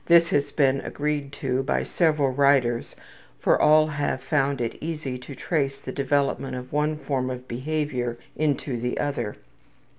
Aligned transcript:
This 0.07 0.29
has 0.31 0.51
been 0.51 0.81
agreed 0.81 1.31
to 1.33 1.61
by 1.61 1.83
several 1.83 2.31
writers, 2.31 2.95
for 3.39 3.61
all 3.61 3.85
have 3.85 4.19
found 4.23 4.59
it 4.59 4.75
easy 4.81 5.19
to 5.19 5.35
trace 5.35 5.79
the 5.79 5.91
development 5.91 6.55
of 6.55 6.73
one 6.73 6.97
form 6.97 7.29
of 7.29 7.47
behavior 7.47 8.17
into 8.35 8.79
the 8.79 8.97
other. 8.97 9.35